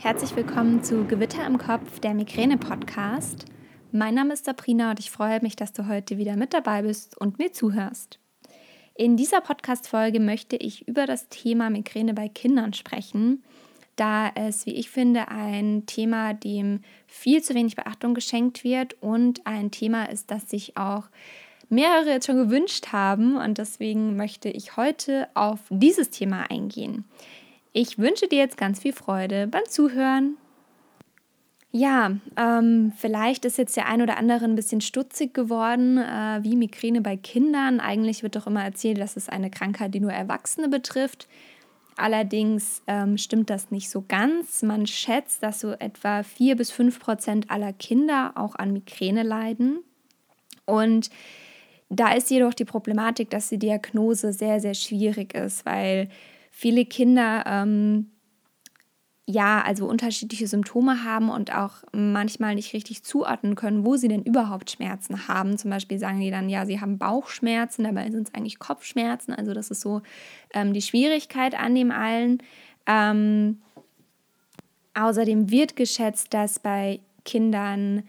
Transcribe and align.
Herzlich 0.00 0.36
willkommen 0.36 0.84
zu 0.84 1.04
Gewitter 1.06 1.44
im 1.44 1.58
Kopf, 1.58 1.98
der 1.98 2.14
Migräne-Podcast. 2.14 3.46
Mein 3.90 4.14
Name 4.14 4.34
ist 4.34 4.44
Sabrina 4.44 4.90
und 4.90 5.00
ich 5.00 5.10
freue 5.10 5.42
mich, 5.42 5.56
dass 5.56 5.72
du 5.72 5.88
heute 5.88 6.18
wieder 6.18 6.36
mit 6.36 6.54
dabei 6.54 6.82
bist 6.82 7.20
und 7.20 7.40
mir 7.40 7.52
zuhörst. 7.52 8.20
In 8.94 9.16
dieser 9.16 9.40
Podcast-Folge 9.40 10.20
möchte 10.20 10.54
ich 10.54 10.86
über 10.86 11.04
das 11.06 11.28
Thema 11.30 11.68
Migräne 11.68 12.14
bei 12.14 12.28
Kindern 12.28 12.74
sprechen, 12.74 13.42
da 13.96 14.30
es, 14.36 14.66
wie 14.66 14.74
ich 14.76 14.88
finde, 14.88 15.28
ein 15.28 15.84
Thema, 15.86 16.32
dem 16.32 16.82
viel 17.08 17.42
zu 17.42 17.54
wenig 17.54 17.74
Beachtung 17.74 18.14
geschenkt 18.14 18.62
wird 18.62 18.94
und 19.02 19.48
ein 19.48 19.72
Thema 19.72 20.04
ist, 20.04 20.30
das 20.30 20.48
sich 20.48 20.76
auch 20.76 21.08
mehrere 21.70 22.10
jetzt 22.10 22.26
schon 22.26 22.36
gewünscht 22.36 22.92
haben 22.92 23.36
und 23.36 23.58
deswegen 23.58 24.14
möchte 24.14 24.48
ich 24.48 24.76
heute 24.76 25.26
auf 25.34 25.58
dieses 25.70 26.10
Thema 26.10 26.48
eingehen. 26.48 27.04
Ich 27.72 27.98
wünsche 27.98 28.28
dir 28.28 28.38
jetzt 28.38 28.56
ganz 28.56 28.80
viel 28.80 28.92
Freude 28.92 29.46
beim 29.46 29.64
Zuhören. 29.68 30.36
Ja, 31.70 32.12
ähm, 32.36 32.92
vielleicht 32.96 33.44
ist 33.44 33.58
jetzt 33.58 33.76
der 33.76 33.86
ein 33.86 34.00
oder 34.00 34.16
andere 34.16 34.46
ein 34.46 34.54
bisschen 34.54 34.80
stutzig 34.80 35.34
geworden, 35.34 35.98
äh, 35.98 36.40
wie 36.42 36.56
Migräne 36.56 37.02
bei 37.02 37.16
Kindern. 37.16 37.78
Eigentlich 37.78 38.22
wird 38.22 38.36
doch 38.36 38.46
immer 38.46 38.64
erzählt, 38.64 38.98
dass 38.98 39.16
es 39.16 39.28
eine 39.28 39.50
Krankheit, 39.50 39.94
die 39.94 40.00
nur 40.00 40.12
Erwachsene 40.12 40.68
betrifft. 40.68 41.28
Allerdings 41.98 42.82
ähm, 42.86 43.18
stimmt 43.18 43.50
das 43.50 43.70
nicht 43.70 43.90
so 43.90 44.02
ganz. 44.06 44.62
Man 44.62 44.86
schätzt, 44.86 45.42
dass 45.42 45.60
so 45.60 45.72
etwa 45.72 46.22
4 46.22 46.56
bis 46.56 46.70
5 46.70 46.98
Prozent 47.00 47.50
aller 47.50 47.74
Kinder 47.74 48.32
auch 48.36 48.54
an 48.54 48.72
Migräne 48.72 49.22
leiden. 49.22 49.80
Und 50.64 51.10
da 51.90 52.12
ist 52.12 52.30
jedoch 52.30 52.54
die 52.54 52.64
Problematik, 52.64 53.28
dass 53.30 53.48
die 53.48 53.58
Diagnose 53.58 54.32
sehr, 54.32 54.60
sehr 54.60 54.74
schwierig 54.74 55.34
ist, 55.34 55.66
weil 55.66 56.08
viele 56.58 56.84
Kinder 56.84 57.44
ähm, 57.46 58.10
ja, 59.26 59.62
also 59.62 59.86
unterschiedliche 59.86 60.48
Symptome 60.48 61.04
haben 61.04 61.30
und 61.30 61.54
auch 61.54 61.84
manchmal 61.92 62.56
nicht 62.56 62.72
richtig 62.72 63.04
zuordnen 63.04 63.54
können, 63.54 63.84
wo 63.86 63.96
sie 63.96 64.08
denn 64.08 64.24
überhaupt 64.24 64.68
Schmerzen 64.68 65.28
haben. 65.28 65.56
Zum 65.56 65.70
Beispiel 65.70 66.00
sagen 66.00 66.18
die 66.18 66.32
dann, 66.32 66.48
ja, 66.48 66.66
sie 66.66 66.80
haben 66.80 66.98
Bauchschmerzen, 66.98 67.84
dabei 67.84 68.10
sind 68.10 68.26
es 68.26 68.34
eigentlich 68.34 68.58
Kopfschmerzen. 68.58 69.34
Also 69.34 69.54
das 69.54 69.70
ist 69.70 69.82
so 69.82 70.02
ähm, 70.52 70.72
die 70.72 70.82
Schwierigkeit 70.82 71.54
an 71.54 71.76
dem 71.76 71.92
allen. 71.92 72.42
Ähm, 72.86 73.60
außerdem 74.94 75.52
wird 75.52 75.76
geschätzt, 75.76 76.34
dass 76.34 76.58
bei 76.58 76.98
Kindern 77.24 78.02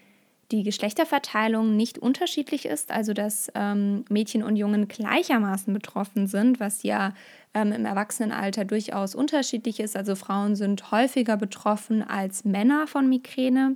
die 0.51 0.63
Geschlechterverteilung 0.63 1.75
nicht 1.75 1.99
unterschiedlich 1.99 2.65
ist, 2.65 2.91
also 2.91 3.13
dass 3.13 3.51
ähm, 3.53 4.03
Mädchen 4.09 4.43
und 4.43 4.55
Jungen 4.55 4.87
gleichermaßen 4.87 5.73
betroffen 5.73 6.25
sind, 6.25 6.59
was 6.59 6.81
ja 6.83 7.13
ähm, 7.53 7.71
im 7.71 7.85
Erwachsenenalter 7.85 8.65
durchaus 8.65 9.13
unterschiedlich 9.13 9.79
ist. 9.79 9.95
Also 9.95 10.15
Frauen 10.15 10.55
sind 10.55 10.91
häufiger 10.91 11.37
betroffen 11.37 12.01
als 12.01 12.45
Männer 12.45 12.87
von 12.87 13.07
Migräne. 13.07 13.75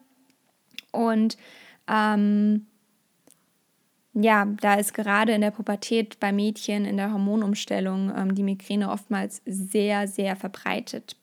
Und 0.91 1.37
ähm, 1.87 2.65
ja, 4.13 4.45
da 4.61 4.75
ist 4.75 4.93
gerade 4.93 5.33
in 5.33 5.41
der 5.41 5.51
Pubertät 5.51 6.19
bei 6.19 6.31
Mädchen 6.31 6.85
in 6.85 6.97
der 6.97 7.11
Hormonumstellung 7.11 8.11
ähm, 8.15 8.35
die 8.35 8.43
Migräne 8.43 8.89
oftmals 8.89 9.41
sehr, 9.45 10.07
sehr 10.07 10.35
verbreitet. 10.35 11.17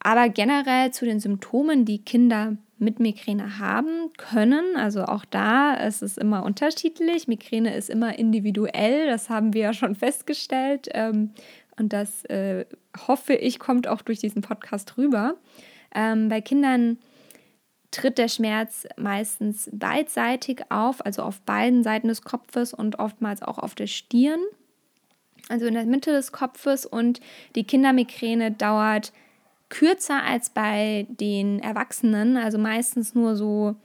Aber 0.00 0.28
generell 0.28 0.90
zu 0.92 1.04
den 1.04 1.20
Symptomen, 1.20 1.84
die 1.84 2.04
Kinder 2.04 2.56
mit 2.78 3.00
Migräne 3.00 3.58
haben 3.58 4.12
können. 4.16 4.76
Also 4.76 5.04
auch 5.04 5.24
da 5.24 5.74
ist 5.74 6.02
es 6.02 6.16
immer 6.16 6.44
unterschiedlich. 6.44 7.28
Migräne 7.28 7.74
ist 7.74 7.90
immer 7.90 8.18
individuell, 8.18 9.06
das 9.06 9.28
haben 9.28 9.52
wir 9.52 9.62
ja 9.62 9.72
schon 9.72 9.94
festgestellt. 9.94 10.88
Ähm, 10.92 11.32
und 11.78 11.92
das 11.92 12.24
äh, 12.26 12.66
hoffe 13.06 13.34
ich, 13.34 13.58
kommt 13.58 13.86
auch 13.86 14.02
durch 14.02 14.18
diesen 14.18 14.42
Podcast 14.42 14.96
rüber. 14.96 15.36
Ähm, 15.94 16.28
bei 16.28 16.40
Kindern 16.40 16.98
tritt 17.90 18.18
der 18.18 18.28
Schmerz 18.28 18.86
meistens 18.96 19.70
beidseitig 19.72 20.62
auf, 20.70 21.04
also 21.04 21.22
auf 21.22 21.40
beiden 21.42 21.82
Seiten 21.82 22.08
des 22.08 22.22
Kopfes 22.22 22.74
und 22.74 22.98
oftmals 22.98 23.42
auch 23.42 23.58
auf 23.58 23.74
der 23.74 23.86
Stirn, 23.86 24.40
also 25.48 25.66
in 25.66 25.74
der 25.74 25.86
Mitte 25.86 26.12
des 26.12 26.32
Kopfes. 26.32 26.84
Und 26.84 27.20
die 27.54 27.64
Kindermigräne 27.64 28.52
dauert 28.52 29.12
kürzer 29.68 30.22
als 30.22 30.50
bei 30.50 31.06
den 31.08 31.60
Erwachsenen, 31.60 32.36
also 32.36 32.58
meistens 32.58 33.14
nur 33.14 33.36
so, 33.36 33.76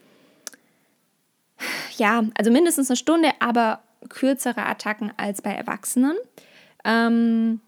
ja, 1.98 2.24
also 2.38 2.52
mindestens 2.52 2.90
eine 2.90 2.98
Stunde, 2.98 3.30
aber 3.40 3.82
kürzere 4.10 4.66
Attacken 4.66 5.12
als 5.18 5.42
bei 5.42 5.52
Erwachsenen. 5.52 6.16
Ähm, 6.84 7.62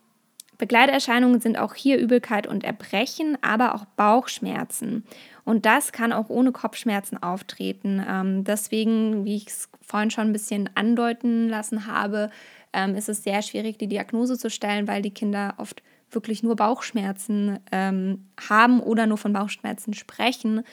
Begleiterscheinungen 0.57 1.41
sind 1.41 1.57
auch 1.57 1.73
hier 1.73 1.97
Übelkeit 1.97 2.47
und 2.47 2.63
Erbrechen, 2.63 3.37
aber 3.41 3.75
auch 3.75 3.85
Bauchschmerzen. 3.97 5.03
Und 5.43 5.65
das 5.65 5.91
kann 5.91 6.13
auch 6.13 6.29
ohne 6.29 6.51
Kopfschmerzen 6.51 7.21
auftreten. 7.21 8.03
Ähm, 8.07 8.43
deswegen, 8.45 9.25
wie 9.25 9.35
ich 9.35 9.47
es 9.47 9.69
vorhin 9.81 10.11
schon 10.11 10.27
ein 10.27 10.33
bisschen 10.33 10.69
andeuten 10.75 11.49
lassen 11.49 11.87
habe, 11.87 12.29
ähm, 12.73 12.95
ist 12.95 13.09
es 13.09 13.23
sehr 13.23 13.41
schwierig, 13.41 13.77
die 13.77 13.87
Diagnose 13.87 14.37
zu 14.37 14.49
stellen, 14.49 14.87
weil 14.87 15.01
die 15.01 15.13
Kinder 15.13 15.55
oft 15.57 15.83
wirklich 16.15 16.43
nur 16.43 16.55
Bauchschmerzen 16.55 17.59
ähm, 17.71 18.27
haben 18.49 18.79
oder 18.79 19.05
nur 19.05 19.17
von 19.17 19.33
Bauchschmerzen 19.33 19.93
sprechen, 19.93 20.63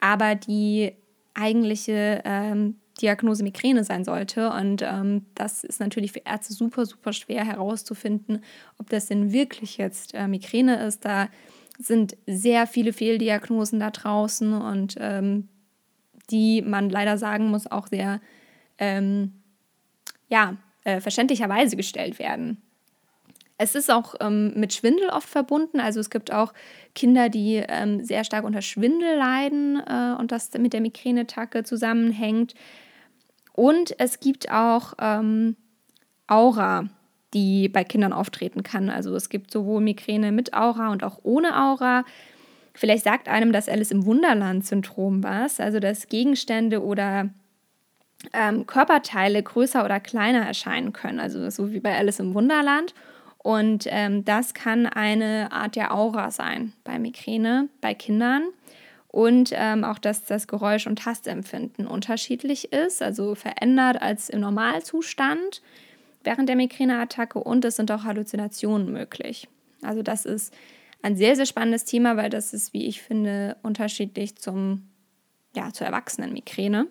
aber 0.00 0.34
die 0.34 0.92
eigentliche 1.34 2.22
ähm, 2.24 2.76
Diagnose 3.00 3.42
Migräne 3.42 3.84
sein 3.84 4.04
sollte. 4.04 4.50
Und 4.50 4.82
ähm, 4.82 5.26
das 5.34 5.64
ist 5.64 5.80
natürlich 5.80 6.12
für 6.12 6.22
Ärzte 6.24 6.54
super, 6.54 6.86
super 6.86 7.12
schwer 7.12 7.44
herauszufinden, 7.44 8.42
ob 8.78 8.88
das 8.88 9.06
denn 9.06 9.32
wirklich 9.32 9.76
jetzt 9.76 10.14
äh, 10.14 10.26
Migräne 10.28 10.84
ist. 10.86 11.04
Da 11.04 11.28
sind 11.78 12.16
sehr 12.26 12.66
viele 12.66 12.92
Fehldiagnosen 12.92 13.80
da 13.80 13.90
draußen 13.90 14.54
und 14.54 14.96
ähm, 14.98 15.48
die 16.30 16.62
man 16.62 16.90
leider 16.90 17.18
sagen 17.18 17.48
muss, 17.48 17.70
auch 17.70 17.88
sehr 17.88 18.20
ähm, 18.78 19.32
ja, 20.28 20.56
äh, 20.84 21.00
verständlicherweise 21.00 21.76
gestellt 21.76 22.18
werden. 22.18 22.62
Es 23.58 23.74
ist 23.74 23.90
auch 23.90 24.14
ähm, 24.20 24.52
mit 24.54 24.74
Schwindel 24.74 25.08
oft 25.08 25.28
verbunden. 25.28 25.80
Also 25.80 26.00
es 26.00 26.10
gibt 26.10 26.32
auch 26.32 26.52
Kinder, 26.94 27.28
die 27.28 27.62
ähm, 27.66 28.04
sehr 28.04 28.24
stark 28.24 28.44
unter 28.44 28.62
Schwindel 28.62 29.16
leiden 29.16 29.82
äh, 29.86 30.14
und 30.18 30.30
das 30.30 30.52
mit 30.58 30.72
der 30.72 30.82
Migränetacke 30.82 31.64
zusammenhängt. 31.64 32.54
Und 33.54 33.98
es 33.98 34.20
gibt 34.20 34.50
auch 34.50 34.92
ähm, 34.98 35.56
Aura, 36.26 36.88
die 37.32 37.68
bei 37.68 37.84
Kindern 37.84 38.12
auftreten 38.12 38.62
kann. 38.62 38.90
Also 38.90 39.14
es 39.14 39.30
gibt 39.30 39.50
sowohl 39.50 39.80
Migräne 39.80 40.32
mit 40.32 40.52
Aura 40.52 40.92
und 40.92 41.02
auch 41.02 41.20
ohne 41.22 41.56
Aura. 41.56 42.04
Vielleicht 42.74 43.04
sagt 43.04 43.28
einem 43.28 43.52
das 43.52 43.70
Alice 43.70 43.90
im 43.90 44.04
Wunderland-Syndrom 44.04 45.22
was, 45.22 45.60
also 45.60 45.80
dass 45.80 46.08
Gegenstände 46.08 46.82
oder 46.82 47.30
ähm, 48.34 48.66
Körperteile 48.66 49.42
größer 49.42 49.82
oder 49.84 49.98
kleiner 50.00 50.46
erscheinen 50.46 50.92
können, 50.92 51.20
also 51.20 51.48
so 51.48 51.72
wie 51.72 51.80
bei 51.80 51.96
Alice 51.96 52.20
im 52.20 52.34
Wunderland. 52.34 52.94
Und 53.46 53.86
ähm, 53.90 54.24
das 54.24 54.54
kann 54.54 54.86
eine 54.86 55.52
Art 55.52 55.76
der 55.76 55.94
Aura 55.94 56.32
sein 56.32 56.72
bei 56.82 56.98
Migräne 56.98 57.68
bei 57.80 57.94
Kindern. 57.94 58.42
Und 59.06 59.52
ähm, 59.54 59.84
auch, 59.84 60.00
dass 60.00 60.24
das 60.24 60.48
Geräusch- 60.48 60.88
und 60.88 60.98
Tastempfinden 60.98 61.86
unterschiedlich 61.86 62.72
ist, 62.72 63.04
also 63.04 63.36
verändert 63.36 64.02
als 64.02 64.30
im 64.30 64.40
Normalzustand 64.40 65.62
während 66.24 66.48
der 66.48 66.56
Migräneattacke. 66.56 67.38
Und 67.38 67.64
es 67.64 67.76
sind 67.76 67.92
auch 67.92 68.02
Halluzinationen 68.02 68.92
möglich. 68.92 69.46
Also 69.80 70.02
das 70.02 70.24
ist 70.24 70.52
ein 71.02 71.14
sehr, 71.14 71.36
sehr 71.36 71.46
spannendes 71.46 71.84
Thema, 71.84 72.16
weil 72.16 72.30
das 72.30 72.52
ist, 72.52 72.72
wie 72.72 72.86
ich 72.86 73.00
finde, 73.00 73.58
unterschiedlich 73.62 74.34
zum, 74.34 74.88
ja, 75.54 75.72
zur 75.72 75.86
Erwachsenenmigräne. 75.86 76.88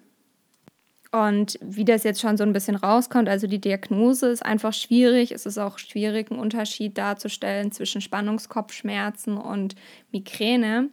Und 1.16 1.58
wie 1.62 1.86
das 1.86 2.03
jetzt 2.03 2.20
schon 2.20 2.36
so 2.36 2.44
ein 2.44 2.52
bisschen 2.52 2.76
rauskommt, 2.76 3.30
also 3.30 3.48
die 3.48 3.62
Diagnose 3.62 4.28
ist 4.28 4.46
einfach 4.46 4.74
schwierig. 4.74 5.31
Es 5.31 5.46
ist 5.46 5.58
auch 5.58 5.80
schwierig, 5.80 6.30
einen 6.30 6.42
Unterschied 6.42 6.98
darzustellen 6.98 7.72
zwischen 7.72 8.02
Spannungskopfschmerzen 8.02 9.38
und 9.38 9.76
Migräne. 10.12 10.90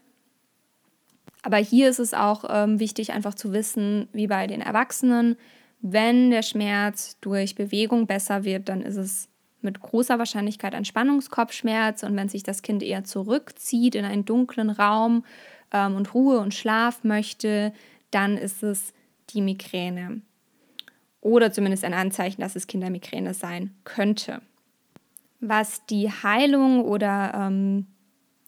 Aber 1.42 1.56
hier 1.56 1.90
ist 1.90 1.98
es 1.98 2.14
auch 2.14 2.44
ähm, 2.48 2.78
wichtig, 2.78 3.12
einfach 3.12 3.34
zu 3.34 3.52
wissen, 3.52 4.06
wie 4.12 4.28
bei 4.28 4.46
den 4.46 4.60
Erwachsenen, 4.60 5.36
wenn 5.80 6.30
der 6.30 6.42
Schmerz 6.42 7.18
durch 7.20 7.56
Bewegung 7.56 8.06
besser 8.06 8.44
wird, 8.44 8.68
dann 8.68 8.82
ist 8.82 8.94
es 8.94 9.28
mit 9.60 9.80
großer 9.80 10.20
Wahrscheinlichkeit 10.20 10.76
ein 10.76 10.84
Spannungskopfschmerz. 10.84 12.04
Und 12.04 12.14
wenn 12.14 12.28
sich 12.28 12.44
das 12.44 12.62
Kind 12.62 12.84
eher 12.84 13.02
zurückzieht 13.02 13.96
in 13.96 14.04
einen 14.04 14.24
dunklen 14.24 14.70
Raum 14.70 15.24
ähm, 15.72 15.96
und 15.96 16.14
Ruhe 16.14 16.38
und 16.38 16.54
Schlaf 16.54 17.02
möchte, 17.02 17.72
dann 18.12 18.36
ist 18.36 18.62
es 18.62 18.92
die 19.30 19.40
Migräne. 19.40 20.22
Oder 21.20 21.52
zumindest 21.52 21.84
ein 21.84 21.94
Anzeichen, 21.94 22.40
dass 22.40 22.56
es 22.56 22.66
Kindermigräne 22.66 23.34
sein 23.34 23.74
könnte. 23.84 24.42
Was 25.40 25.86
die 25.86 26.10
Heilung 26.10 26.84
oder 26.84 27.32
ähm, 27.34 27.86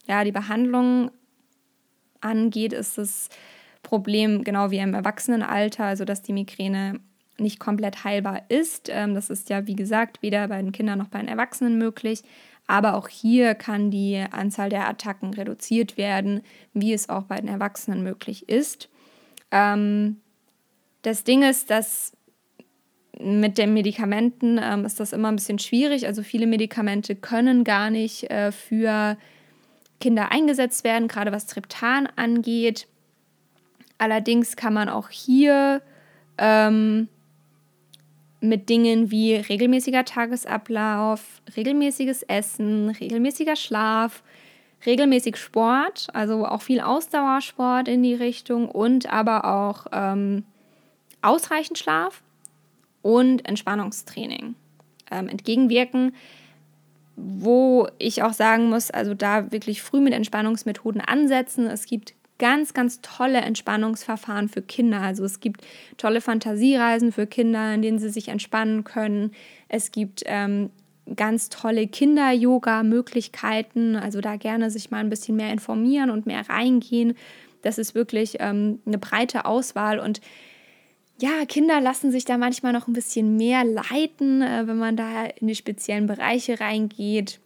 ja, 0.06 0.24
die 0.24 0.32
Behandlung 0.32 1.10
angeht, 2.20 2.72
ist 2.72 2.98
das 2.98 3.28
Problem 3.82 4.44
genau 4.44 4.70
wie 4.70 4.78
im 4.78 4.94
Erwachsenenalter, 4.94 5.84
also 5.84 6.04
dass 6.04 6.22
die 6.22 6.32
Migräne 6.32 7.00
nicht 7.38 7.60
komplett 7.60 8.04
heilbar 8.04 8.42
ist. 8.48 8.88
Ähm, 8.90 9.14
das 9.14 9.30
ist 9.30 9.50
ja, 9.50 9.66
wie 9.66 9.76
gesagt, 9.76 10.22
weder 10.22 10.48
bei 10.48 10.60
den 10.60 10.72
Kindern 10.72 10.98
noch 10.98 11.08
bei 11.08 11.18
den 11.18 11.28
Erwachsenen 11.28 11.78
möglich. 11.78 12.22
Aber 12.66 12.94
auch 12.94 13.08
hier 13.08 13.54
kann 13.54 13.90
die 13.90 14.24
Anzahl 14.30 14.70
der 14.70 14.88
Attacken 14.88 15.34
reduziert 15.34 15.96
werden, 15.96 16.40
wie 16.72 16.92
es 16.92 17.08
auch 17.08 17.24
bei 17.24 17.36
den 17.36 17.48
Erwachsenen 17.48 18.02
möglich 18.02 18.48
ist. 18.48 18.88
Ähm, 19.50 20.20
das 21.04 21.22
Ding 21.22 21.42
ist, 21.42 21.70
dass 21.70 22.12
mit 23.20 23.58
den 23.58 23.74
Medikamenten 23.74 24.58
ähm, 24.60 24.84
ist 24.84 24.98
das 24.98 25.12
immer 25.12 25.28
ein 25.28 25.36
bisschen 25.36 25.58
schwierig. 25.58 26.06
Also 26.06 26.22
viele 26.22 26.46
Medikamente 26.46 27.14
können 27.14 27.62
gar 27.62 27.90
nicht 27.90 28.30
äh, 28.30 28.50
für 28.50 29.16
Kinder 30.00 30.32
eingesetzt 30.32 30.82
werden, 30.82 31.06
gerade 31.06 31.30
was 31.30 31.46
Triptan 31.46 32.08
angeht. 32.16 32.88
Allerdings 33.98 34.56
kann 34.56 34.74
man 34.74 34.88
auch 34.88 35.10
hier 35.10 35.82
ähm, 36.38 37.08
mit 38.40 38.68
Dingen 38.68 39.10
wie 39.10 39.36
regelmäßiger 39.36 40.04
Tagesablauf, 40.04 41.42
regelmäßiges 41.56 42.22
Essen, 42.24 42.90
regelmäßiger 42.90 43.56
Schlaf, 43.56 44.22
regelmäßig 44.84 45.36
Sport, 45.36 46.08
also 46.12 46.46
auch 46.46 46.62
viel 46.62 46.80
Ausdauersport 46.80 47.88
in 47.88 48.02
die 48.02 48.14
Richtung 48.14 48.68
und 48.68 49.10
aber 49.12 49.44
auch 49.44 49.86
ähm, 49.92 50.44
ausreichend 51.24 51.78
Schlaf 51.78 52.22
und 53.02 53.46
Entspannungstraining 53.46 54.54
ähm, 55.10 55.28
entgegenwirken, 55.28 56.14
wo 57.16 57.88
ich 57.98 58.22
auch 58.22 58.32
sagen 58.32 58.68
muss, 58.68 58.90
also 58.90 59.14
da 59.14 59.52
wirklich 59.52 59.82
früh 59.82 60.00
mit 60.00 60.12
Entspannungsmethoden 60.12 61.00
ansetzen. 61.00 61.66
Es 61.66 61.86
gibt 61.86 62.14
ganz, 62.38 62.74
ganz 62.74 63.00
tolle 63.00 63.38
Entspannungsverfahren 63.38 64.48
für 64.48 64.62
Kinder. 64.62 65.00
Also 65.00 65.24
es 65.24 65.40
gibt 65.40 65.64
tolle 65.96 66.20
Fantasiereisen 66.20 67.12
für 67.12 67.26
Kinder, 67.26 67.72
in 67.72 67.82
denen 67.82 68.00
sie 68.00 68.10
sich 68.10 68.28
entspannen 68.28 68.82
können. 68.82 69.30
Es 69.68 69.92
gibt 69.92 70.24
ähm, 70.26 70.70
ganz 71.14 71.48
tolle 71.48 71.86
Kinder-Yoga-Möglichkeiten. 71.86 73.94
Also 73.96 74.20
da 74.20 74.36
gerne 74.36 74.70
sich 74.70 74.90
mal 74.90 74.98
ein 74.98 75.10
bisschen 75.10 75.36
mehr 75.36 75.52
informieren 75.52 76.10
und 76.10 76.26
mehr 76.26 76.48
reingehen. 76.48 77.14
Das 77.62 77.78
ist 77.78 77.94
wirklich 77.94 78.38
ähm, 78.40 78.80
eine 78.86 78.98
breite 78.98 79.44
Auswahl 79.44 80.00
und 80.00 80.20
ja, 81.20 81.44
Kinder 81.46 81.80
lassen 81.80 82.10
sich 82.10 82.24
da 82.24 82.38
manchmal 82.38 82.72
noch 82.72 82.88
ein 82.88 82.92
bisschen 82.92 83.36
mehr 83.36 83.64
leiten, 83.64 84.42
äh, 84.42 84.66
wenn 84.66 84.78
man 84.78 84.96
da 84.96 85.26
in 85.26 85.46
die 85.46 85.54
speziellen 85.54 86.06
Bereiche 86.06 86.60
reingeht. 86.60 87.40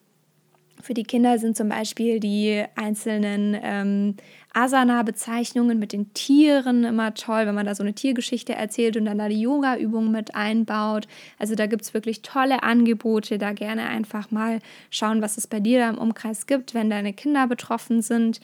Für 0.81 0.95
die 0.95 1.03
Kinder 1.03 1.39
sind 1.39 1.57
zum 1.57 1.69
Beispiel 1.69 2.21
die 2.21 2.65
einzelnen 2.77 3.57
ähm, 3.61 4.15
Asana-Bezeichnungen 4.55 5.79
mit 5.79 5.93
den 5.93 6.15
Tieren 6.15 6.85
immer 6.85 7.15
toll, 7.15 7.47
wenn 7.47 7.55
man 7.55 7.67
da 7.67 7.75
so 7.75 7.83
eine 7.83 7.95
Tiergeschichte 7.95 8.55
erzählt 8.55 8.97
und 8.97 9.05
dann 9.05 9.19
da 9.19 9.29
die 9.29 9.41
Yoga-Übungen 9.41 10.13
mit 10.13 10.35
einbaut. 10.35 11.09
Also 11.37 11.57
da 11.57 11.67
gibt 11.67 11.83
es 11.83 11.95
wirklich 11.95 12.23
tolle 12.23 12.63
Angebote. 12.63 13.39
Da 13.39 13.53
gerne 13.53 13.89
einfach 13.89 14.31
mal 14.31 14.61
schauen, 14.91 15.21
was 15.21 15.37
es 15.37 15.47
bei 15.49 15.59
dir 15.61 15.81
da 15.81 15.91
im 15.91 15.99
Umkreis 15.99 16.47
gibt, 16.47 16.75
wenn 16.75 16.91
deine 16.91 17.13
Kinder 17.13 17.49
betroffen 17.49 18.01
sind. 18.01 18.41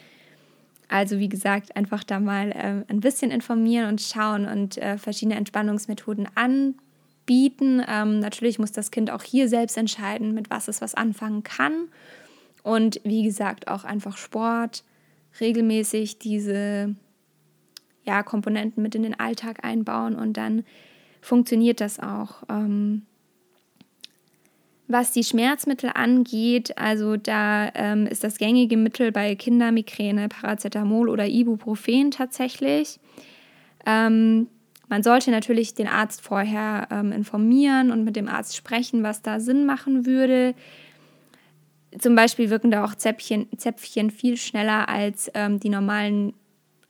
Also 0.88 1.18
wie 1.18 1.28
gesagt, 1.28 1.76
einfach 1.76 2.04
da 2.04 2.20
mal 2.20 2.50
äh, 2.52 2.92
ein 2.92 3.00
bisschen 3.00 3.30
informieren 3.30 3.88
und 3.88 4.00
schauen 4.00 4.46
und 4.46 4.78
äh, 4.78 4.98
verschiedene 4.98 5.36
Entspannungsmethoden 5.36 6.28
anbieten. 6.34 7.82
Ähm, 7.88 8.20
natürlich 8.20 8.58
muss 8.58 8.72
das 8.72 8.90
Kind 8.90 9.10
auch 9.10 9.22
hier 9.22 9.48
selbst 9.48 9.76
entscheiden, 9.76 10.34
mit 10.34 10.50
was 10.50 10.68
es 10.68 10.80
was 10.80 10.94
anfangen 10.94 11.42
kann. 11.42 11.88
Und 12.62 13.00
wie 13.04 13.22
gesagt, 13.22 13.68
auch 13.68 13.84
einfach 13.84 14.16
Sport, 14.16 14.84
regelmäßig 15.40 16.18
diese 16.18 16.94
ja, 18.04 18.22
Komponenten 18.22 18.82
mit 18.82 18.94
in 18.94 19.02
den 19.02 19.18
Alltag 19.18 19.64
einbauen 19.64 20.14
und 20.14 20.36
dann 20.36 20.64
funktioniert 21.20 21.80
das 21.80 21.98
auch. 21.98 22.42
Ähm, 22.48 23.02
was 24.86 25.12
die 25.12 25.24
Schmerzmittel 25.24 25.90
angeht, 25.94 26.76
also 26.76 27.16
da 27.16 27.70
ähm, 27.74 28.06
ist 28.06 28.22
das 28.22 28.36
gängige 28.36 28.76
Mittel 28.76 29.12
bei 29.12 29.34
Kindermigräne 29.34 30.28
Paracetamol 30.28 31.08
oder 31.08 31.26
Ibuprofen 31.26 32.10
tatsächlich. 32.10 33.00
Ähm, 33.86 34.48
man 34.88 35.02
sollte 35.02 35.30
natürlich 35.30 35.74
den 35.74 35.88
Arzt 35.88 36.20
vorher 36.20 36.88
ähm, 36.90 37.12
informieren 37.12 37.90
und 37.90 38.04
mit 38.04 38.16
dem 38.16 38.28
Arzt 38.28 38.56
sprechen, 38.56 39.02
was 39.02 39.22
da 39.22 39.40
Sinn 39.40 39.64
machen 39.64 40.04
würde. 40.04 40.54
Zum 41.98 42.14
Beispiel 42.14 42.50
wirken 42.50 42.70
da 42.70 42.84
auch 42.84 42.94
Zäpfchen, 42.94 43.48
Zäpfchen 43.56 44.10
viel 44.10 44.36
schneller 44.36 44.88
als 44.88 45.30
ähm, 45.34 45.60
die 45.60 45.70
normalen 45.70 46.34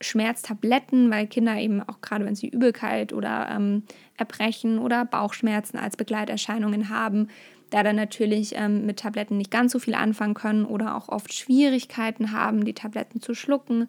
Schmerztabletten, 0.01 1.09
weil 1.09 1.27
Kinder 1.27 1.57
eben 1.57 1.81
auch 1.81 2.01
gerade, 2.01 2.25
wenn 2.25 2.35
sie 2.35 2.49
Übelkeit 2.49 3.13
oder 3.13 3.49
ähm, 3.49 3.83
Erbrechen 4.17 4.79
oder 4.79 5.05
Bauchschmerzen 5.05 5.77
als 5.77 5.95
Begleiterscheinungen 5.95 6.89
haben, 6.89 7.29
da 7.69 7.83
dann 7.83 7.95
natürlich 7.95 8.55
ähm, 8.55 8.85
mit 8.85 8.99
Tabletten 8.99 9.37
nicht 9.37 9.51
ganz 9.51 9.71
so 9.71 9.79
viel 9.79 9.95
anfangen 9.95 10.33
können 10.33 10.65
oder 10.65 10.95
auch 10.95 11.09
oft 11.09 11.33
Schwierigkeiten 11.33 12.31
haben, 12.31 12.65
die 12.65 12.73
Tabletten 12.73 13.21
zu 13.21 13.33
schlucken. 13.33 13.87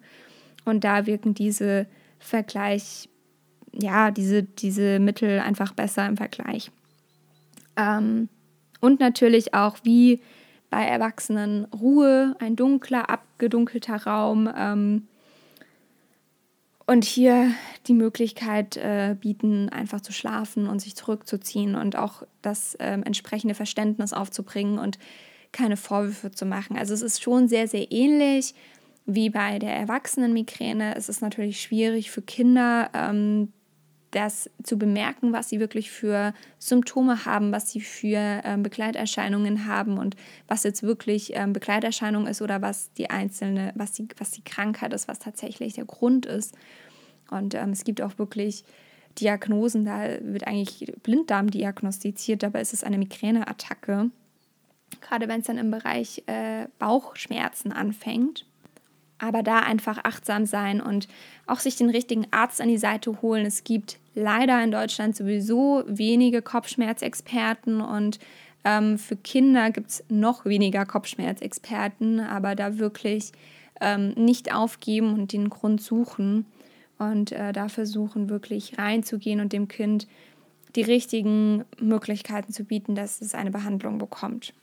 Und 0.65 0.83
da 0.83 1.05
wirken 1.05 1.33
diese 1.33 1.87
Vergleich, 2.19 3.09
ja, 3.71 4.11
diese, 4.11 4.43
diese 4.43 4.99
Mittel 4.99 5.39
einfach 5.39 5.73
besser 5.73 6.05
im 6.07 6.17
Vergleich. 6.17 6.71
Ähm, 7.77 8.29
und 8.79 8.99
natürlich 8.99 9.53
auch 9.53 9.77
wie 9.83 10.21
bei 10.69 10.83
Erwachsenen 10.83 11.65
Ruhe, 11.65 12.35
ein 12.39 12.55
dunkler, 12.55 13.09
abgedunkelter 13.09 14.03
Raum. 14.03 14.49
Ähm, 14.55 15.07
und 16.87 17.03
hier 17.03 17.51
die 17.87 17.93
Möglichkeit 17.93 18.77
äh, 18.77 19.15
bieten, 19.19 19.69
einfach 19.69 20.01
zu 20.01 20.13
schlafen 20.13 20.67
und 20.67 20.79
sich 20.81 20.95
zurückzuziehen 20.95 21.75
und 21.75 21.97
auch 21.97 22.23
das 22.41 22.77
ähm, 22.79 23.03
entsprechende 23.03 23.53
Verständnis 23.53 24.13
aufzubringen 24.13 24.79
und 24.79 24.97
keine 25.51 25.77
Vorwürfe 25.77 26.31
zu 26.31 26.45
machen. 26.45 26.77
Also 26.77 26.93
es 26.93 27.01
ist 27.01 27.21
schon 27.21 27.49
sehr, 27.49 27.67
sehr 27.67 27.91
ähnlich 27.91 28.55
wie 29.05 29.29
bei 29.29 29.59
der 29.59 29.75
Erwachsenenmigräne. 29.75 30.95
Es 30.95 31.09
ist 31.09 31.21
natürlich 31.21 31.61
schwierig 31.61 32.09
für 32.09 32.21
Kinder, 32.21 32.89
ähm, 32.93 33.51
das 34.11 34.49
zu 34.63 34.77
bemerken, 34.77 35.33
was 35.33 35.49
sie 35.49 35.59
wirklich 35.59 35.91
für 35.91 36.33
Symptome 36.59 37.25
haben, 37.25 37.51
was 37.51 37.69
sie 37.69 37.81
für 37.81 38.41
ähm, 38.43 38.63
Begleiterscheinungen 38.63 39.65
haben 39.65 39.97
und 39.97 40.15
was 40.47 40.63
jetzt 40.63 40.83
wirklich 40.83 41.31
ähm, 41.35 41.53
Begleiterscheinung 41.53 42.27
ist 42.27 42.41
oder 42.41 42.61
was 42.61 42.93
die 42.93 43.09
einzelne, 43.09 43.73
was 43.75 43.91
die, 43.91 44.07
was 44.17 44.31
die 44.31 44.43
Krankheit 44.43 44.93
ist, 44.93 45.07
was 45.07 45.19
tatsächlich 45.19 45.73
der 45.73 45.85
Grund 45.85 46.25
ist. 46.25 46.55
Und 47.29 47.53
ähm, 47.55 47.71
es 47.71 47.83
gibt 47.83 48.01
auch 48.01 48.17
wirklich 48.17 48.63
Diagnosen, 49.19 49.83
da 49.83 50.19
wird 50.21 50.47
eigentlich 50.47 50.93
Blinddarm 51.03 51.49
diagnostiziert, 51.49 52.43
dabei 52.43 52.61
ist 52.61 52.73
es 52.73 52.83
eine 52.83 52.97
Migräneattacke. 52.97 54.09
Gerade 55.01 55.27
wenn 55.27 55.41
es 55.41 55.47
dann 55.47 55.57
im 55.57 55.71
Bereich 55.71 56.23
äh, 56.27 56.67
Bauchschmerzen 56.79 57.73
anfängt 57.73 58.45
aber 59.19 59.43
da 59.43 59.59
einfach 59.59 59.99
achtsam 60.03 60.45
sein 60.45 60.81
und 60.81 61.07
auch 61.45 61.59
sich 61.59 61.75
den 61.75 61.89
richtigen 61.89 62.27
Arzt 62.31 62.61
an 62.61 62.67
die 62.67 62.77
Seite 62.77 63.21
holen. 63.21 63.45
Es 63.45 63.63
gibt 63.63 63.99
leider 64.17 64.61
in 64.63 64.71
Deutschland 64.71 65.15
sowieso 65.15 65.83
wenige 65.87 66.41
Kopfschmerzexperten 66.41 67.81
und 67.81 68.19
ähm, 68.63 68.97
für 68.97 69.15
Kinder 69.15 69.71
gibt 69.71 69.89
es 69.89 70.03
noch 70.09 70.43
weniger 70.45 70.85
Kopfschmerzexperten, 70.85 72.19
aber 72.19 72.55
da 72.55 72.79
wirklich 72.79 73.31
ähm, 73.79 74.13
nicht 74.15 74.53
aufgeben 74.53 75.13
und 75.13 75.33
den 75.33 75.49
Grund 75.49 75.81
suchen 75.81 76.45
und 76.97 77.31
äh, 77.31 77.53
da 77.53 77.69
versuchen 77.69 78.29
wirklich 78.29 78.77
reinzugehen 78.77 79.39
und 79.39 79.53
dem 79.53 79.67
Kind 79.67 80.07
die 80.75 80.81
richtigen 80.81 81.63
Möglichkeiten 81.79 82.51
zu 82.51 82.63
bieten, 82.63 82.95
dass 82.95 83.21
es 83.21 83.35
eine 83.35 83.51
Behandlung 83.51 83.99
bekommt. 83.99 84.53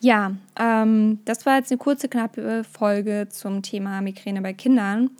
Ja, 0.00 0.36
ähm, 0.58 1.20
das 1.24 1.46
war 1.46 1.56
jetzt 1.56 1.70
eine 1.70 1.78
kurze, 1.78 2.08
knappe 2.08 2.64
Folge 2.64 3.28
zum 3.30 3.62
Thema 3.62 4.00
Migräne 4.02 4.42
bei 4.42 4.52
Kindern. 4.52 5.10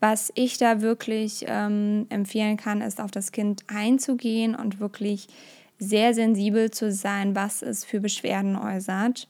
Was 0.00 0.32
ich 0.34 0.58
da 0.58 0.80
wirklich 0.80 1.44
ähm, 1.48 2.06
empfehlen 2.08 2.56
kann, 2.56 2.80
ist 2.80 3.00
auf 3.00 3.10
das 3.10 3.32
Kind 3.32 3.64
einzugehen 3.66 4.54
und 4.54 4.78
wirklich 4.78 5.28
sehr 5.78 6.14
sensibel 6.14 6.70
zu 6.70 6.92
sein, 6.92 7.34
was 7.34 7.62
es 7.62 7.84
für 7.84 8.00
Beschwerden 8.00 8.56
äußert 8.56 9.28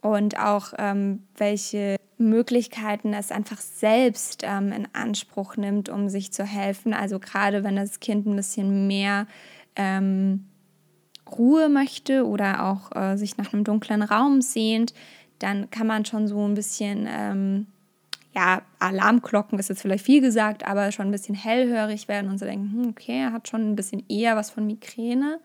und 0.00 0.38
auch 0.38 0.72
ähm, 0.78 1.24
welche 1.36 1.96
Möglichkeiten 2.18 3.14
es 3.14 3.30
einfach 3.30 3.58
selbst 3.58 4.42
ähm, 4.44 4.72
in 4.72 4.88
Anspruch 4.92 5.56
nimmt, 5.56 5.88
um 5.88 6.08
sich 6.08 6.32
zu 6.32 6.44
helfen. 6.44 6.92
Also 6.92 7.18
gerade 7.18 7.64
wenn 7.64 7.76
das 7.76 8.00
Kind 8.00 8.26
ein 8.26 8.36
bisschen 8.36 8.86
mehr 8.86 9.26
ähm, 9.76 10.46
Ruhe 11.30 11.68
möchte 11.68 12.26
oder 12.26 12.64
auch 12.64 12.94
äh, 12.96 13.16
sich 13.16 13.36
nach 13.36 13.52
einem 13.52 13.64
dunklen 13.64 14.02
Raum 14.02 14.42
sehnt, 14.42 14.94
dann 15.38 15.70
kann 15.70 15.86
man 15.86 16.04
schon 16.04 16.26
so 16.26 16.44
ein 16.46 16.54
bisschen, 16.54 17.06
ähm, 17.08 17.66
ja, 18.38 18.62
Alarmglocken 18.78 19.58
ist 19.58 19.68
jetzt 19.68 19.82
vielleicht 19.82 20.04
viel 20.04 20.20
gesagt, 20.20 20.64
aber 20.64 20.92
schon 20.92 21.08
ein 21.08 21.10
bisschen 21.10 21.34
hellhörig 21.34 22.06
werden 22.06 22.30
und 22.30 22.38
so 22.38 22.46
denken, 22.46 22.70
hm, 22.70 22.90
okay, 22.90 23.22
er 23.22 23.32
hat 23.32 23.48
schon 23.48 23.68
ein 23.68 23.74
bisschen 23.74 24.04
eher 24.08 24.36
was 24.36 24.50
von 24.50 24.64
Migräne. 24.64 25.40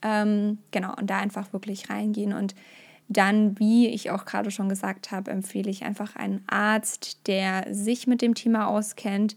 Ähm, 0.00 0.56
genau, 0.70 0.94
und 0.96 1.10
da 1.10 1.18
einfach 1.18 1.52
wirklich 1.52 1.90
reingehen 1.90 2.32
und 2.32 2.54
dann, 3.08 3.58
wie 3.58 3.88
ich 3.88 4.10
auch 4.10 4.24
gerade 4.24 4.50
schon 4.50 4.70
gesagt 4.70 5.10
habe, 5.10 5.30
empfehle 5.30 5.70
ich 5.70 5.84
einfach 5.84 6.16
einen 6.16 6.42
Arzt, 6.46 7.26
der 7.26 7.66
sich 7.70 8.06
mit 8.06 8.22
dem 8.22 8.34
Thema 8.34 8.66
auskennt 8.66 9.36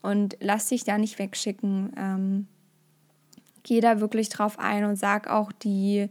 und 0.00 0.36
lass 0.40 0.68
dich 0.68 0.84
da 0.84 0.98
nicht 0.98 1.18
wegschicken. 1.18 1.92
Ähm, 1.96 2.46
gehe 3.64 3.80
da 3.80 3.98
wirklich 3.98 4.28
drauf 4.28 4.60
ein 4.60 4.84
und 4.84 4.94
sag 4.94 5.28
auch 5.28 5.50
die 5.50 6.08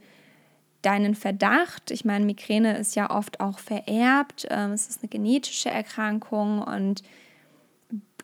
deinen 0.82 1.16
Verdacht. 1.16 1.92
Ich 1.92 2.06
meine, 2.06 2.26
Migräne 2.26 2.78
ist 2.78 2.96
ja 2.96 3.10
oft 3.10 3.40
auch 3.40 3.60
vererbt. 3.60 4.48
Ähm, 4.50 4.72
es 4.72 4.88
ist 4.88 5.02
eine 5.02 5.10
genetische 5.10 5.70
Erkrankung 5.70 6.62
und 6.62 7.04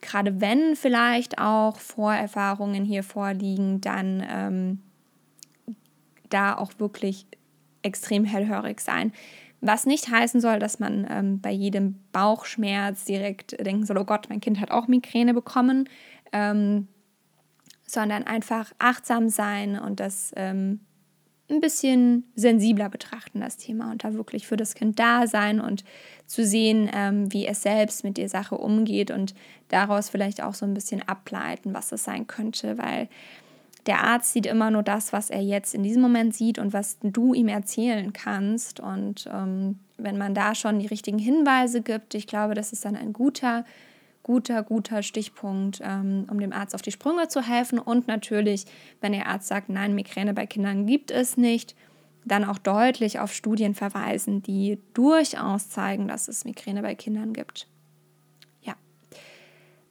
gerade 0.01 0.39
wenn 0.41 0.75
vielleicht 0.75 1.39
auch 1.39 1.79
Vorerfahrungen 1.79 2.85
hier 2.85 3.03
vorliegen, 3.03 3.81
dann 3.81 4.23
ähm, 4.29 4.79
da 6.29 6.57
auch 6.57 6.73
wirklich 6.77 7.25
extrem 7.81 8.23
hellhörig 8.25 8.79
sein. 8.81 9.11
Was 9.61 9.85
nicht 9.85 10.09
heißen 10.09 10.41
soll, 10.41 10.59
dass 10.59 10.79
man 10.79 11.07
ähm, 11.09 11.41
bei 11.41 11.51
jedem 11.51 11.99
Bauchschmerz 12.11 13.05
direkt 13.05 13.53
denken 13.65 13.85
soll, 13.85 13.97
oh 13.97 14.05
Gott, 14.05 14.27
mein 14.29 14.41
Kind 14.41 14.59
hat 14.59 14.71
auch 14.71 14.87
Migräne 14.87 15.33
bekommen, 15.33 15.89
ähm, 16.31 16.87
sondern 17.87 18.23
einfach 18.23 18.73
achtsam 18.79 19.29
sein 19.29 19.79
und 19.79 19.99
das 19.99 20.33
ähm, 20.35 20.81
ein 21.49 21.59
bisschen 21.59 22.23
sensibler 22.35 22.89
betrachten, 22.89 23.41
das 23.41 23.57
Thema, 23.57 23.91
und 23.91 24.03
da 24.03 24.13
wirklich 24.13 24.47
für 24.47 24.57
das 24.57 24.73
Kind 24.73 24.99
da 24.99 25.27
sein 25.27 25.59
und 25.59 25.83
zu 26.25 26.43
sehen, 26.43 26.89
ähm, 26.93 27.31
wie 27.31 27.45
es 27.45 27.61
selbst 27.61 28.03
mit 28.03 28.17
der 28.17 28.29
Sache 28.29 28.57
umgeht 28.57 29.11
und 29.11 29.35
daraus 29.69 30.09
vielleicht 30.09 30.41
auch 30.41 30.55
so 30.55 30.65
ein 30.65 30.73
bisschen 30.73 31.07
ableiten, 31.07 31.73
was 31.73 31.91
es 31.91 32.03
sein 32.03 32.25
könnte, 32.25 32.77
weil 32.77 33.09
der 33.85 34.03
Arzt 34.03 34.33
sieht 34.33 34.47
immer 34.47 34.71
nur 34.71 34.81
das, 34.81 35.13
was 35.13 35.29
er 35.29 35.41
jetzt 35.41 35.75
in 35.75 35.83
diesem 35.83 36.01
Moment 36.01 36.35
sieht 36.35 36.57
und 36.57 36.73
was 36.73 36.97
du 37.03 37.33
ihm 37.33 37.47
erzählen 37.47 38.13
kannst. 38.13 38.79
Und 38.79 39.29
ähm, 39.31 39.77
wenn 39.97 40.17
man 40.17 40.33
da 40.33 40.55
schon 40.55 40.79
die 40.79 40.87
richtigen 40.87 41.19
Hinweise 41.19 41.81
gibt, 41.81 42.15
ich 42.15 42.25
glaube, 42.25 42.55
das 42.55 42.73
ist 42.73 42.83
dann 42.83 42.95
ein 42.95 43.13
guter 43.13 43.63
guter, 44.25 44.63
guter 44.63 45.03
Stichpunkt, 45.03 45.81
ähm, 45.83 46.25
um 46.31 46.39
dem 46.39 46.51
Arzt 46.51 46.73
auf 46.73 46.81
die 46.81 46.91
Sprünge 46.91 47.27
zu 47.27 47.47
helfen. 47.47 47.77
Und 47.77 48.07
natürlich, 48.07 48.65
wenn 48.99 49.11
der 49.11 49.27
Arzt 49.27 49.47
sagt, 49.47 49.69
nein, 49.69 49.93
Migräne 49.93 50.33
bei 50.33 50.47
Kindern 50.47 50.87
gibt 50.87 51.11
es 51.11 51.37
nicht, 51.37 51.75
dann 52.25 52.43
auch 52.43 52.57
deutlich 52.57 53.19
auf 53.19 53.31
Studien 53.31 53.75
verweisen, 53.75 54.41
die 54.41 54.79
durchaus 54.95 55.69
zeigen, 55.69 56.07
dass 56.07 56.27
es 56.27 56.43
Migräne 56.43 56.81
bei 56.81 56.95
Kindern 56.95 57.33
gibt. 57.33 57.67
Ja. 58.63 58.73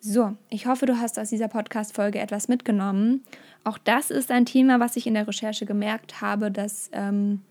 So, 0.00 0.36
ich 0.50 0.66
hoffe, 0.66 0.86
du 0.86 0.98
hast 0.98 1.16
aus 1.16 1.30
dieser 1.30 1.46
Podcast-Folge 1.46 2.18
etwas 2.18 2.48
mitgenommen. 2.48 3.22
Auch 3.62 3.78
das 3.78 4.10
ist 4.10 4.32
ein 4.32 4.46
Thema, 4.46 4.80
was 4.80 4.96
ich 4.96 5.06
in 5.06 5.14
der 5.14 5.28
Recherche 5.28 5.64
gemerkt 5.64 6.20
habe, 6.20 6.50
dass 6.50 6.90
ähm, 6.92 7.42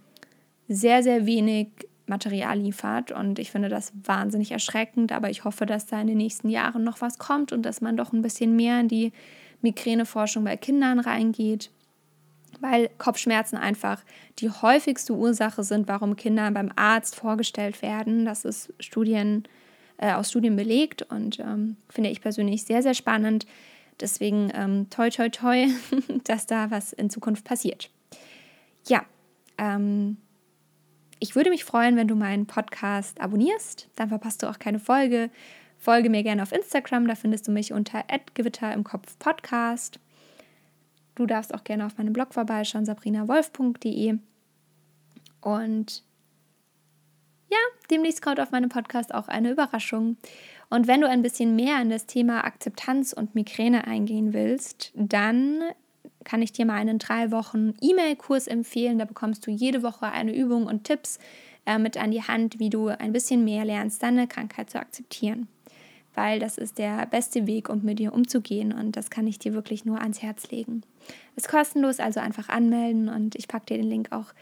sehr, 0.68 1.02
sehr 1.02 1.26
wenig 1.26 1.70
Material 2.06 2.60
liefert. 2.60 3.12
Und 3.12 3.40
ich 3.40 3.52
finde 3.52 3.70
das 3.70 3.94
wahnsinnig 4.04 4.52
erschreckend, 4.52 5.12
aber 5.12 5.30
ich 5.30 5.44
hoffe, 5.44 5.66
dass 5.66 5.86
da 5.86 6.00
in 6.02 6.08
den 6.08 6.18
nächsten 6.18 6.50
Jahren 6.50 6.84
noch 6.84 7.02
was 7.02 7.18
kommt 7.18 7.52
und 7.52 7.64
dass 7.64 7.82
man 7.82 7.98
doch 7.98 8.14
ein 8.14 8.22
bisschen 8.22 8.56
mehr 8.56 8.80
in 8.80 8.88
die 8.88 9.14
Migräneforschung 9.62 10.44
bei 10.44 10.58
Kindern 10.58 11.00
reingeht, 11.00 11.72
weil 12.60 12.90
Kopfschmerzen 12.98 13.58
einfach 13.58 14.04
die 14.40 14.50
häufigste 14.50 15.14
Ursache 15.14 15.64
sind, 15.64 15.88
warum 15.88 16.16
Kinder 16.16 16.52
beim 16.52 16.72
Arzt 16.76 17.16
vorgestellt 17.16 17.82
werden. 17.82 18.26
Das 18.26 18.46
ist 18.46 18.74
Studien, 18.80 19.44
äh, 19.98 20.14
aus 20.14 20.30
Studien 20.30 20.56
belegt 20.56 21.04
und 21.04 21.40
ähm, 21.40 21.78
finde 21.90 22.10
ich 22.10 22.22
persönlich 22.22 22.64
sehr, 22.64 22.84
sehr 22.84 22.94
spannend. 22.94 23.46
Deswegen 24.00 24.52
ähm, 24.54 24.90
toi, 24.90 25.10
toi, 25.10 25.30
toi, 25.30 25.68
dass 26.26 26.46
da 26.46 26.72
was 26.72 26.94
in 26.94 27.10
Zukunft 27.10 27.46
passiert. 27.46 27.90
Ja, 28.88 29.06
ähm, 29.58 30.18
ich 31.20 31.36
würde 31.36 31.50
mich 31.50 31.64
freuen, 31.64 31.96
wenn 31.96 32.08
du 32.08 32.16
meinen 32.16 32.46
Podcast 32.46 33.20
abonnierst. 33.22 33.90
Dann 33.96 34.10
verpasst 34.10 34.44
du 34.44 34.50
auch 34.50 34.60
keine 34.60 34.80
Folge. 34.80 35.30
Folge 35.78 36.10
mir 36.10 36.24
gerne 36.24 36.42
auf 36.42 36.54
Instagram, 36.54 37.08
da 37.08 37.16
findest 37.16 37.48
du 37.48 37.52
mich 37.52 37.74
unter 37.74 38.04
@gewitter 38.34 38.74
im 38.74 38.84
Kopf 38.84 39.20
Podcast. 39.20 40.00
Du 41.16 41.26
darfst 41.26 41.54
auch 41.54 41.64
gerne 41.64 41.86
auf 41.86 41.98
meinem 41.98 42.14
Blog 42.14 42.34
vorbeischauen, 42.34 42.86
sabrinawolf.de. 42.86 44.18
Und 45.42 46.04
ja, 47.52 47.58
demnächst 47.92 48.22
kommt 48.22 48.40
auf 48.40 48.52
meinem 48.52 48.70
Podcast 48.70 49.14
auch 49.14 49.28
eine 49.28 49.52
Überraschung. 49.52 50.18
Und 50.70 50.88
wenn 50.88 51.02
du 51.02 51.08
ein 51.08 51.22
bisschen 51.22 51.56
mehr 51.56 51.82
in 51.82 51.90
das 51.90 52.06
Thema 52.06 52.46
Akzeptanz 52.46 53.14
und 53.14 53.36
Migräne 53.36 53.86
eingehen 53.86 54.34
willst, 54.34 54.92
dann 54.96 55.62
kann 56.24 56.42
ich 56.42 56.52
dir 56.52 56.66
mal 56.66 56.76
einen 56.76 57.00
drei 57.00 57.32
Wochen 57.32 57.74
E-Mail-Kurs 57.82 58.48
empfehlen. 58.48 59.00
Da 59.00 59.06
bekommst 59.06 59.46
du 59.46 59.52
jede 59.52 59.84
Woche 59.84 60.12
eine 60.12 60.36
Übung 60.36 60.66
und 60.66 60.84
Tipps 60.84 61.20
äh, 61.66 61.78
mit 61.78 61.98
an 61.98 62.12
die 62.12 62.24
Hand, 62.24 62.60
wie 62.60 62.70
du 62.70 62.88
ein 62.88 63.14
bisschen 63.14 63.44
mehr 63.44 63.66
lernst, 63.66 64.04
deine 64.04 64.28
Krankheit 64.28 64.70
zu 64.70 64.80
akzeptieren. 64.80 65.48
Weil 66.16 66.40
das 66.40 66.58
ist 66.58 66.78
der 66.78 67.06
beste 67.08 67.48
Weg, 67.48 67.70
um 67.70 67.84
mit 67.84 68.00
dir 68.00 68.14
umzugehen 68.14 68.72
und 68.72 68.96
das 68.96 69.10
kann 69.10 69.26
ich 69.26 69.40
dir 69.40 69.54
wirklich 69.54 69.84
nur 69.84 70.00
ans 70.00 70.22
Herz 70.22 70.52
legen. 70.52 70.84
Ist 71.36 71.48
kostenlos, 71.48 72.00
also 72.00 72.20
einfach 72.20 72.50
anmelden 72.50 73.10
und 73.10 73.36
ich 73.36 73.48
packe 73.48 73.66
dir 73.66 73.78
den 73.78 73.90
Link 73.90 74.12
auch 74.12 74.34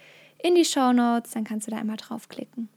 in 0.43 0.55
die 0.55 0.65
Show 0.65 0.91
Notes, 0.91 1.31
dann 1.31 1.43
kannst 1.43 1.67
du 1.67 1.71
da 1.71 1.77
einmal 1.77 1.97
draufklicken. 1.97 2.67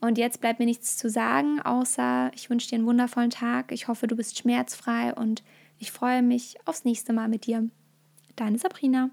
Und 0.00 0.18
jetzt 0.18 0.40
bleibt 0.40 0.60
mir 0.60 0.66
nichts 0.66 0.96
zu 0.96 1.08
sagen, 1.08 1.60
außer 1.60 2.30
ich 2.34 2.50
wünsche 2.50 2.68
dir 2.68 2.76
einen 2.76 2.86
wundervollen 2.86 3.30
Tag. 3.30 3.72
Ich 3.72 3.88
hoffe, 3.88 4.06
du 4.06 4.16
bist 4.16 4.38
schmerzfrei 4.38 5.12
und 5.14 5.42
ich 5.78 5.90
freue 5.90 6.22
mich 6.22 6.56
aufs 6.66 6.84
nächste 6.84 7.12
Mal 7.12 7.28
mit 7.28 7.46
dir. 7.46 7.68
Deine 8.38 8.56
Sabrina. 8.56 9.10